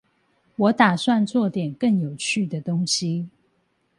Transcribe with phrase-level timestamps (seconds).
[0.55, 3.29] 我打算做點更有趣的東西